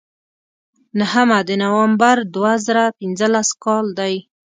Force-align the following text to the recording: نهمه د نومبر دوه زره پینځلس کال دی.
نهمه 0.99 1.39
د 1.49 1.49
نومبر 1.63 2.17
دوه 2.35 2.53
زره 2.65 2.85
پینځلس 2.97 3.49
کال 3.63 3.85
دی. 3.99 4.15